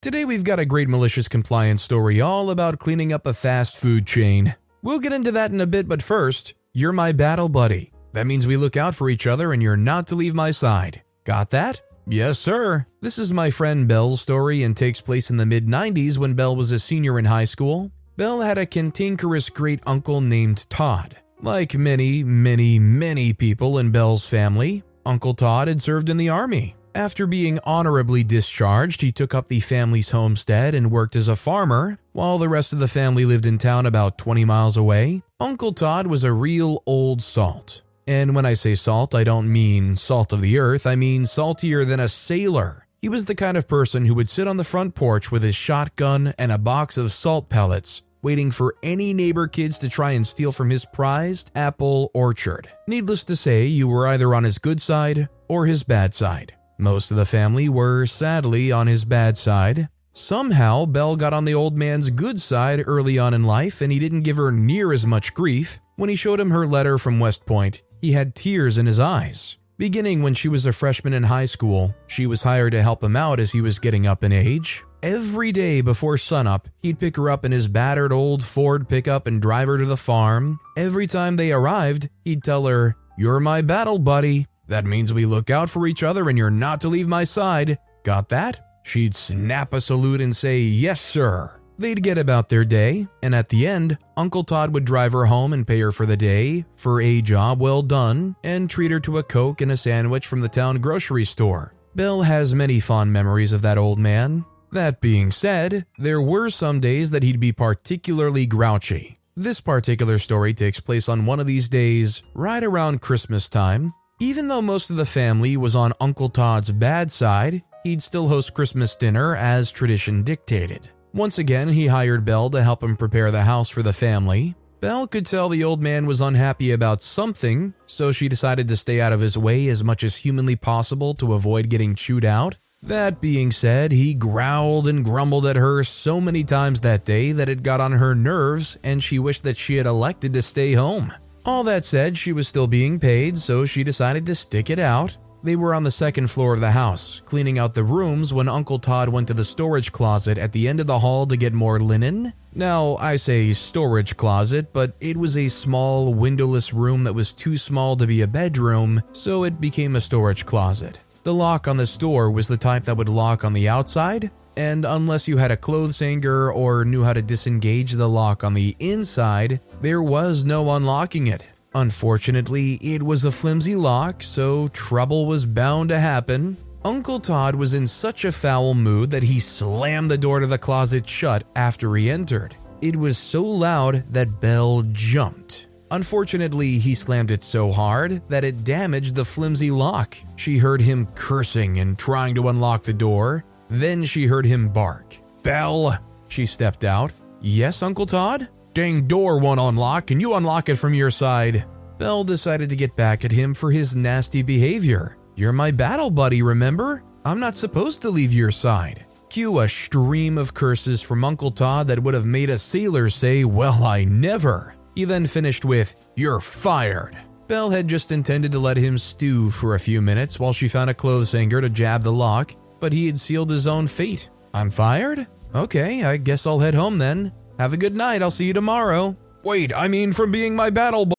[0.00, 4.06] Today we've got a great malicious compliance story all about cleaning up a fast food
[4.06, 4.54] chain.
[4.80, 7.92] We'll get into that in a bit, but first, you're my battle buddy.
[8.12, 11.02] That means we look out for each other and you're not to leave my side.
[11.24, 11.82] Got that?
[12.06, 12.86] Yes, sir.
[13.00, 16.54] This is my friend Belle's story and takes place in the mid 90s when Belle
[16.54, 17.90] was a senior in high school.
[18.16, 21.16] Belle had a cantankerous great uncle named Todd.
[21.42, 26.76] Like many, many, many people in Belle's family, Uncle Todd had served in the army.
[26.98, 32.00] After being honorably discharged, he took up the family's homestead and worked as a farmer,
[32.10, 35.22] while the rest of the family lived in town about 20 miles away.
[35.38, 37.82] Uncle Todd was a real old salt.
[38.08, 41.84] And when I say salt, I don't mean salt of the earth, I mean saltier
[41.84, 42.88] than a sailor.
[43.00, 45.54] He was the kind of person who would sit on the front porch with his
[45.54, 50.26] shotgun and a box of salt pellets, waiting for any neighbor kids to try and
[50.26, 52.68] steal from his prized apple orchard.
[52.88, 56.54] Needless to say, you were either on his good side or his bad side.
[56.78, 59.88] Most of the family were sadly on his bad side.
[60.12, 63.98] Somehow, Belle got on the old man's good side early on in life, and he
[63.98, 65.80] didn't give her near as much grief.
[65.96, 69.58] When he showed him her letter from West Point, he had tears in his eyes.
[69.76, 73.16] Beginning when she was a freshman in high school, she was hired to help him
[73.16, 74.84] out as he was getting up in age.
[75.02, 79.42] Every day before sunup, he'd pick her up in his battered old Ford pickup and
[79.42, 80.58] drive her to the farm.
[80.76, 84.46] Every time they arrived, he'd tell her, You're my battle buddy.
[84.68, 87.78] That means we look out for each other and you're not to leave my side.
[88.04, 88.60] Got that?
[88.84, 91.60] She'd snap a salute and say, Yes, sir.
[91.78, 95.52] They'd get about their day, and at the end, Uncle Todd would drive her home
[95.52, 99.18] and pay her for the day, for a job well done, and treat her to
[99.18, 101.74] a Coke and a sandwich from the town grocery store.
[101.94, 104.44] Belle has many fond memories of that old man.
[104.72, 109.16] That being said, there were some days that he'd be particularly grouchy.
[109.36, 114.48] This particular story takes place on one of these days, right around Christmas time, even
[114.48, 118.96] though most of the family was on Uncle Todd's bad side, he'd still host Christmas
[118.96, 120.88] dinner as tradition dictated.
[121.14, 124.54] Once again, he hired Belle to help him prepare the house for the family.
[124.80, 129.00] Belle could tell the old man was unhappy about something, so she decided to stay
[129.00, 132.58] out of his way as much as humanly possible to avoid getting chewed out.
[132.82, 137.48] That being said, he growled and grumbled at her so many times that day that
[137.48, 141.12] it got on her nerves and she wished that she had elected to stay home.
[141.48, 145.16] All that said, she was still being paid, so she decided to stick it out.
[145.42, 148.78] They were on the second floor of the house, cleaning out the rooms when Uncle
[148.78, 151.80] Todd went to the storage closet at the end of the hall to get more
[151.80, 152.34] linen.
[152.54, 157.56] Now, I say storage closet, but it was a small, windowless room that was too
[157.56, 161.00] small to be a bedroom, so it became a storage closet.
[161.22, 164.84] The lock on the door was the type that would lock on the outside, and
[164.84, 168.74] unless you had a clothes hanger or knew how to disengage the lock on the
[168.80, 171.46] inside, there was no unlocking it.
[171.76, 176.56] Unfortunately, it was a flimsy lock, so trouble was bound to happen.
[176.84, 180.58] Uncle Todd was in such a foul mood that he slammed the door to the
[180.58, 182.56] closet shut after he entered.
[182.80, 185.68] It was so loud that Belle jumped.
[185.90, 190.16] Unfortunately, he slammed it so hard that it damaged the flimsy lock.
[190.36, 195.16] She heard him cursing and trying to unlock the door, then she heard him bark.
[195.42, 195.98] Belle!
[196.28, 197.12] She stepped out.
[197.40, 198.48] Yes, Uncle Todd?
[198.74, 200.06] Dang door won't unlock.
[200.06, 201.64] Can you unlock it from your side?
[201.98, 205.16] Belle decided to get back at him for his nasty behavior.
[205.34, 207.02] You're my battle buddy, remember?
[207.24, 209.04] I'm not supposed to leave your side.
[209.30, 213.44] Cue a stream of curses from Uncle Todd that would have made a sailor say,
[213.44, 214.74] Well, I never.
[214.94, 217.16] He then finished with, You're fired.
[217.46, 220.90] Belle had just intended to let him stew for a few minutes while she found
[220.90, 224.30] a clothes hanger to jab the lock, but he had sealed his own fate.
[224.54, 225.26] I'm fired?
[225.54, 227.32] Okay, I guess I'll head home then.
[227.58, 229.16] Have a good night, I'll see you tomorrow.
[229.44, 231.14] Wait, I mean from being my battle boy.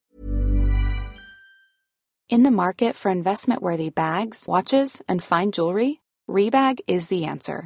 [2.30, 7.66] In the market for investment worthy bags, watches, and fine jewelry, Rebag is the answer.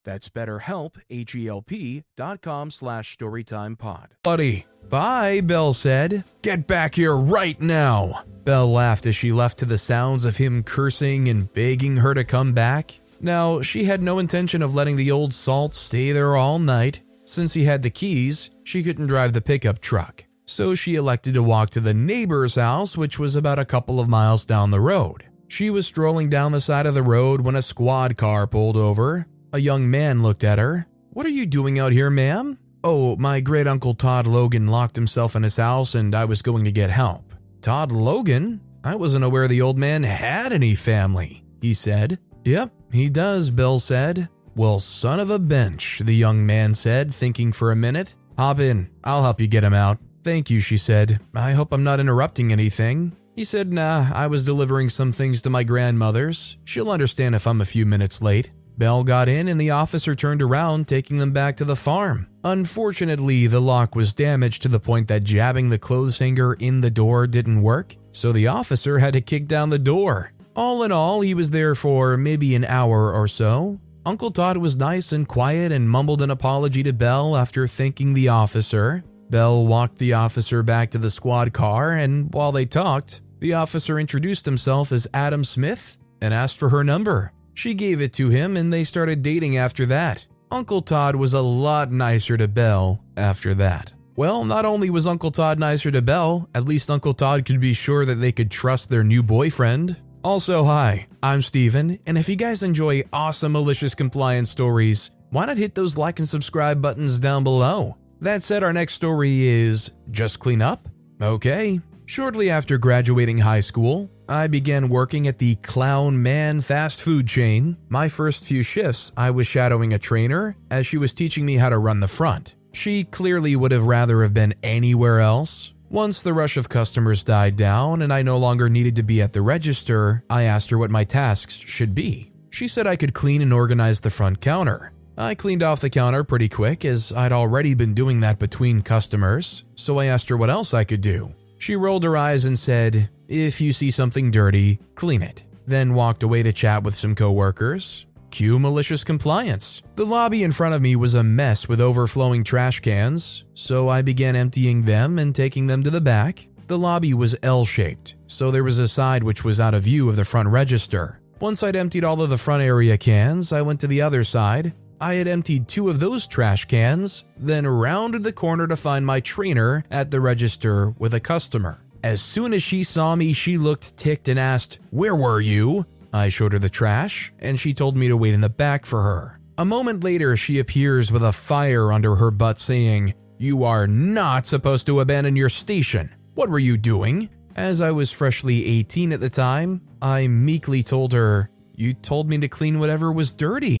[0.03, 4.07] That's betterhelp, H-E-L-P dot com slash storytimepod.
[4.23, 4.65] Buddy.
[4.89, 6.25] Bye, Belle said.
[6.41, 8.23] Get back here right now.
[8.43, 12.23] Belle laughed as she left to the sounds of him cursing and begging her to
[12.23, 12.99] come back.
[13.19, 17.01] Now, she had no intention of letting the old salt stay there all night.
[17.23, 20.25] Since he had the keys, she couldn't drive the pickup truck.
[20.45, 24.09] So she elected to walk to the neighbor's house, which was about a couple of
[24.09, 25.25] miles down the road.
[25.47, 29.27] She was strolling down the side of the road when a squad car pulled over.
[29.53, 30.87] A young man looked at her.
[31.09, 32.57] What are you doing out here, ma'am?
[32.85, 36.63] Oh, my great uncle Todd Logan locked himself in his house and I was going
[36.63, 37.33] to get help.
[37.61, 38.61] Todd Logan?
[38.83, 42.17] I wasn't aware the old man had any family, he said.
[42.45, 44.29] Yep, he does, Bill said.
[44.55, 48.15] Well, son of a bench, the young man said, thinking for a minute.
[48.37, 49.97] Hop in, I'll help you get him out.
[50.23, 51.19] Thank you, she said.
[51.35, 53.17] I hope I'm not interrupting anything.
[53.35, 56.57] He said, Nah, I was delivering some things to my grandmother's.
[56.63, 58.51] She'll understand if I'm a few minutes late.
[58.77, 62.27] Belle got in and the officer turned around, taking them back to the farm.
[62.43, 66.89] Unfortunately, the lock was damaged to the point that jabbing the clothes hanger in the
[66.89, 70.31] door didn't work, so the officer had to kick down the door.
[70.55, 73.79] All in all, he was there for maybe an hour or so.
[74.05, 78.29] Uncle Todd was nice and quiet and mumbled an apology to Belle after thanking the
[78.29, 79.03] officer.
[79.29, 83.99] Belle walked the officer back to the squad car, and while they talked, the officer
[83.99, 87.31] introduced himself as Adam Smith and asked for her number.
[87.53, 90.25] She gave it to him and they started dating after that.
[90.49, 93.93] Uncle Todd was a lot nicer to Belle after that.
[94.15, 97.73] Well, not only was Uncle Todd nicer to Belle, at least Uncle Todd could be
[97.73, 99.95] sure that they could trust their new boyfriend.
[100.23, 105.57] Also, hi, I'm Steven, and if you guys enjoy awesome malicious compliance stories, why not
[105.57, 107.97] hit those like and subscribe buttons down below?
[108.19, 110.87] That said, our next story is Just Clean Up?
[111.21, 111.79] Okay.
[112.05, 117.75] Shortly after graduating high school, I began working at the Clown Man fast food chain.
[117.89, 121.67] My first few shifts, I was shadowing a trainer as she was teaching me how
[121.67, 122.55] to run the front.
[122.71, 125.73] She clearly would have rather have been anywhere else.
[125.89, 129.33] Once the rush of customers died down and I no longer needed to be at
[129.33, 132.31] the register, I asked her what my tasks should be.
[132.51, 134.93] She said I could clean and organize the front counter.
[135.17, 139.65] I cleaned off the counter pretty quick as I'd already been doing that between customers,
[139.75, 141.35] so I asked her what else I could do.
[141.61, 145.43] She rolled her eyes and said, If you see something dirty, clean it.
[145.67, 148.07] Then walked away to chat with some coworkers.
[148.31, 149.83] Cue malicious compliance.
[149.95, 154.01] The lobby in front of me was a mess with overflowing trash cans, so I
[154.01, 156.47] began emptying them and taking them to the back.
[156.65, 160.09] The lobby was L shaped, so there was a side which was out of view
[160.09, 161.21] of the front register.
[161.39, 164.73] Once I'd emptied all of the front area cans, I went to the other side,
[165.01, 169.19] I had emptied two of those trash cans, then rounded the corner to find my
[169.19, 171.83] trainer at the register with a customer.
[172.03, 175.87] As soon as she saw me, she looked ticked and asked, Where were you?
[176.13, 179.01] I showed her the trash, and she told me to wait in the back for
[179.01, 179.39] her.
[179.57, 184.45] A moment later, she appears with a fire under her butt saying, You are not
[184.45, 186.13] supposed to abandon your station.
[186.35, 187.27] What were you doing?
[187.55, 192.37] As I was freshly 18 at the time, I meekly told her, You told me
[192.37, 193.80] to clean whatever was dirty.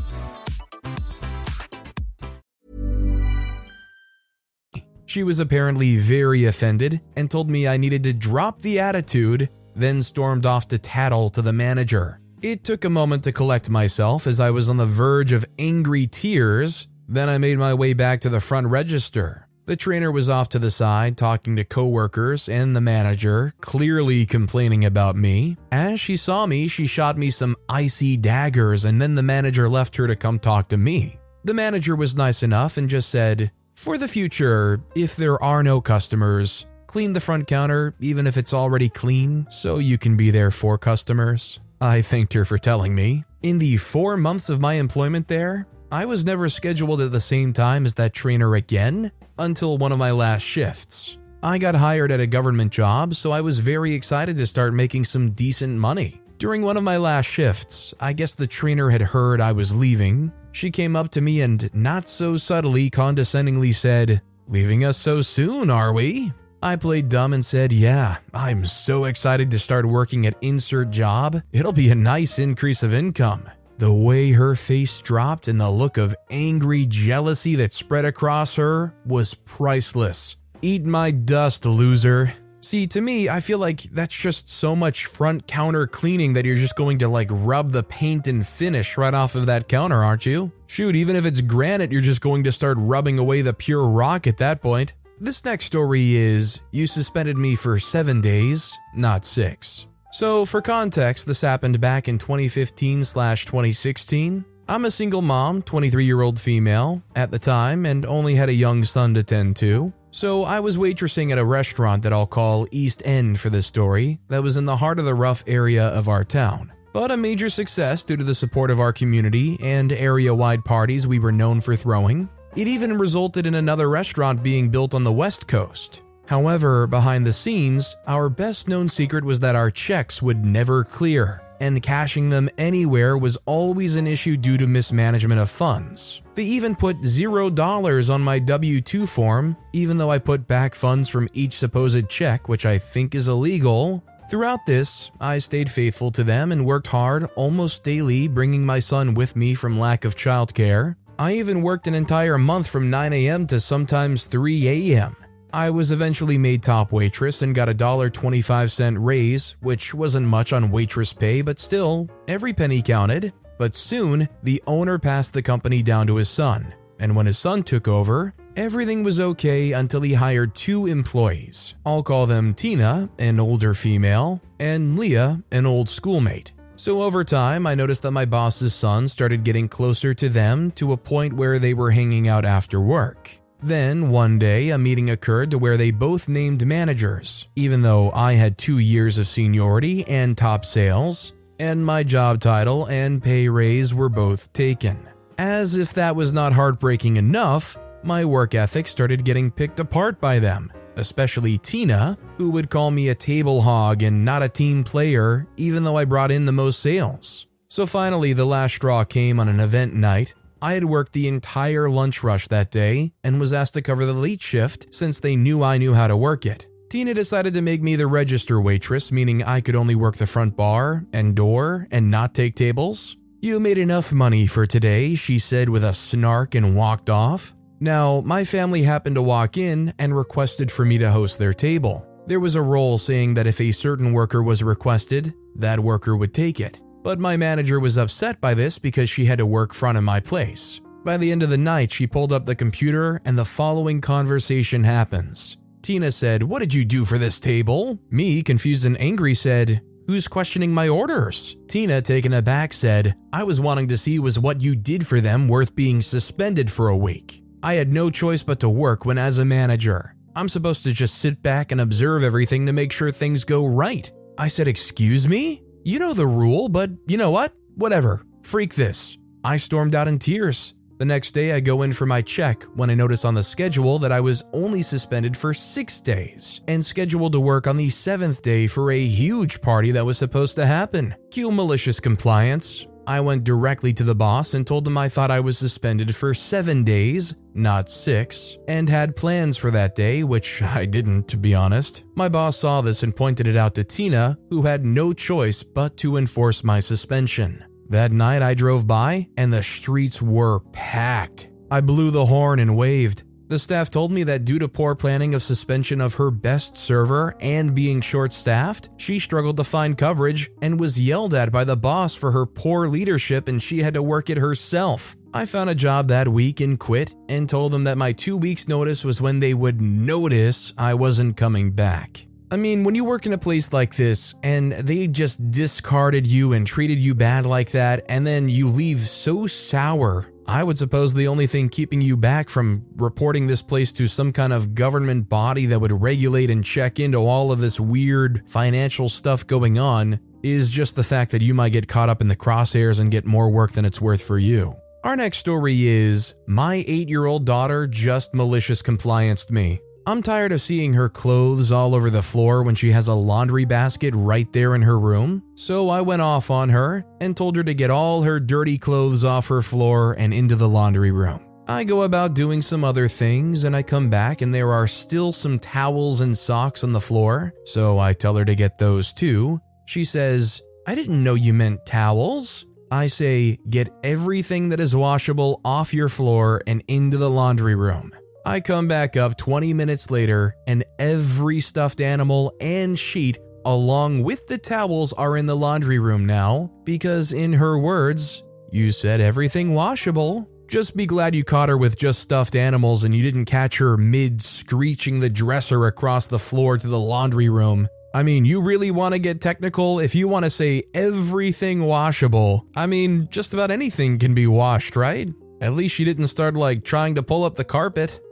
[5.11, 10.01] She was apparently very offended and told me I needed to drop the attitude, then
[10.01, 12.21] stormed off to tattle to the manager.
[12.41, 16.07] It took a moment to collect myself as I was on the verge of angry
[16.07, 19.49] tears, then I made my way back to the front register.
[19.65, 24.85] The trainer was off to the side talking to coworkers and the manager, clearly complaining
[24.85, 25.57] about me.
[25.73, 29.97] As she saw me, she shot me some icy daggers and then the manager left
[29.97, 31.19] her to come talk to me.
[31.43, 33.51] The manager was nice enough and just said,
[33.81, 38.53] For the future, if there are no customers, clean the front counter even if it's
[38.53, 41.59] already clean so you can be there for customers.
[41.81, 43.25] I thanked her for telling me.
[43.41, 47.53] In the four months of my employment there, I was never scheduled at the same
[47.53, 51.17] time as that trainer again until one of my last shifts.
[51.41, 55.05] I got hired at a government job, so I was very excited to start making
[55.05, 56.21] some decent money.
[56.37, 60.31] During one of my last shifts, I guess the trainer had heard I was leaving.
[60.51, 65.69] She came up to me and, not so subtly, condescendingly said, Leaving us so soon,
[65.69, 66.33] are we?
[66.63, 71.41] I played dumb and said, Yeah, I'm so excited to start working at Insert Job.
[71.51, 73.49] It'll be a nice increase of income.
[73.77, 78.93] The way her face dropped and the look of angry jealousy that spread across her
[79.05, 80.35] was priceless.
[80.61, 82.33] Eat my dust, loser.
[82.63, 86.55] See, to me, I feel like that's just so much front counter cleaning that you're
[86.55, 90.27] just going to like rub the paint and finish right off of that counter, aren't
[90.27, 90.51] you?
[90.67, 94.27] Shoot, even if it's granite, you're just going to start rubbing away the pure rock
[94.27, 94.93] at that point.
[95.19, 99.87] This next story is You suspended me for seven days, not six.
[100.11, 104.45] So, for context, this happened back in 2015 slash 2016.
[104.67, 108.53] I'm a single mom, 23 year old female, at the time, and only had a
[108.53, 109.93] young son to tend to.
[110.13, 114.19] So, I was waitressing at a restaurant that I'll call East End for this story,
[114.27, 116.73] that was in the heart of the rough area of our town.
[116.91, 121.07] But a major success due to the support of our community and area wide parties
[121.07, 122.27] we were known for throwing.
[122.57, 126.03] It even resulted in another restaurant being built on the West Coast.
[126.25, 131.41] However, behind the scenes, our best known secret was that our checks would never clear,
[131.61, 136.21] and cashing them anywhere was always an issue due to mismanagement of funds.
[136.35, 141.07] They even put $0 on my W 2 form, even though I put back funds
[141.07, 144.03] from each supposed check, which I think is illegal.
[144.29, 149.13] Throughout this, I stayed faithful to them and worked hard almost daily, bringing my son
[149.13, 150.95] with me from lack of childcare.
[151.19, 153.45] I even worked an entire month from 9 a.m.
[153.47, 155.15] to sometimes 3 a.m.
[155.53, 160.71] I was eventually made top waitress and got a $1.25 raise, which wasn't much on
[160.71, 163.33] waitress pay, but still, every penny counted.
[163.57, 167.63] But soon, the owner passed the company down to his son, and when his son
[167.63, 171.75] took over, everything was okay until he hired two employees.
[171.85, 176.53] I'll call them Tina, an older female, and Leah, an old schoolmate.
[176.77, 180.93] So over time, I noticed that my boss's son started getting closer to them to
[180.93, 183.40] a point where they were hanging out after work.
[183.63, 188.33] Then, one day, a meeting occurred to where they both named managers, even though I
[188.33, 193.93] had two years of seniority and top sales, and my job title and pay raise
[193.93, 195.07] were both taken.
[195.37, 200.39] As if that was not heartbreaking enough, my work ethic started getting picked apart by
[200.39, 205.47] them, especially Tina, who would call me a table hog and not a team player,
[205.57, 207.45] even though I brought in the most sales.
[207.69, 210.33] So finally, the last straw came on an event night.
[210.63, 214.13] I had worked the entire lunch rush that day and was asked to cover the
[214.13, 216.67] late shift since they knew I knew how to work it.
[216.91, 220.55] Tina decided to make me the register waitress, meaning I could only work the front
[220.55, 223.17] bar and door and not take tables.
[223.39, 227.55] You made enough money for today, she said with a snark and walked off.
[227.79, 232.05] Now, my family happened to walk in and requested for me to host their table.
[232.27, 236.35] There was a role saying that if a certain worker was requested, that worker would
[236.35, 236.81] take it.
[237.03, 240.19] But my manager was upset by this because she had to work front of my
[240.19, 240.81] place.
[241.03, 244.83] By the end of the night, she pulled up the computer and the following conversation
[244.83, 245.57] happens.
[245.81, 247.97] Tina said, What did you do for this table?
[248.11, 251.55] Me, confused and angry, said, Who's questioning my orders?
[251.67, 255.47] Tina, taken aback, said, I was wanting to see was what you did for them
[255.47, 257.41] worth being suspended for a week.
[257.63, 261.15] I had no choice but to work when, as a manager, I'm supposed to just
[261.15, 264.11] sit back and observe everything to make sure things go right.
[264.37, 265.63] I said, Excuse me?
[265.83, 267.53] You know the rule, but you know what?
[267.73, 268.21] Whatever.
[268.43, 269.17] Freak this.
[269.43, 270.75] I stormed out in tears.
[270.99, 273.97] The next day, I go in for my check when I notice on the schedule
[273.97, 278.43] that I was only suspended for six days and scheduled to work on the seventh
[278.43, 281.15] day for a huge party that was supposed to happen.
[281.31, 282.85] Cue malicious compliance.
[283.07, 286.33] I went directly to the boss and told him I thought I was suspended for
[286.33, 291.55] seven days, not six, and had plans for that day, which I didn't, to be
[291.55, 292.03] honest.
[292.15, 295.97] My boss saw this and pointed it out to Tina, who had no choice but
[295.97, 297.63] to enforce my suspension.
[297.89, 301.49] That night I drove by, and the streets were packed.
[301.69, 303.23] I blew the horn and waved.
[303.51, 307.35] The staff told me that due to poor planning of suspension of her best server
[307.41, 311.75] and being short staffed, she struggled to find coverage and was yelled at by the
[311.75, 315.17] boss for her poor leadership and she had to work it herself.
[315.33, 318.69] I found a job that week and quit and told them that my two weeks'
[318.69, 322.27] notice was when they would notice I wasn't coming back.
[322.51, 326.51] I mean, when you work in a place like this and they just discarded you
[326.51, 331.13] and treated you bad like that, and then you leave so sour I would suppose
[331.13, 335.29] the only thing keeping you back from reporting this place to some kind of government
[335.29, 340.19] body that would regulate and check into all of this weird financial stuff going on
[340.43, 343.25] is just the fact that you might get caught up in the crosshairs and get
[343.25, 344.75] more work than it's worth for you.
[345.05, 349.79] Our next story is My eight year old daughter just malicious complianced me.
[350.07, 353.65] I'm tired of seeing her clothes all over the floor when she has a laundry
[353.65, 357.63] basket right there in her room, so I went off on her and told her
[357.63, 361.45] to get all her dirty clothes off her floor and into the laundry room.
[361.67, 365.31] I go about doing some other things and I come back and there are still
[365.31, 369.61] some towels and socks on the floor, so I tell her to get those too.
[369.85, 372.65] She says, I didn't know you meant towels.
[372.89, 378.11] I say, get everything that is washable off your floor and into the laundry room.
[378.43, 384.47] I come back up 20 minutes later, and every stuffed animal and sheet, along with
[384.47, 389.75] the towels, are in the laundry room now because, in her words, you said everything
[389.75, 390.49] washable.
[390.67, 393.95] Just be glad you caught her with just stuffed animals and you didn't catch her
[393.95, 397.87] mid screeching the dresser across the floor to the laundry room.
[398.13, 402.65] I mean, you really want to get technical if you want to say everything washable.
[402.75, 405.29] I mean, just about anything can be washed, right?
[405.61, 408.19] At least she didn't start like trying to pull up the carpet.